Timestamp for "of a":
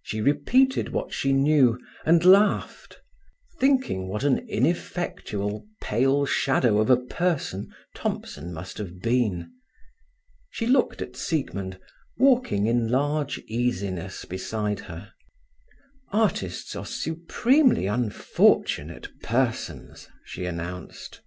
6.78-6.96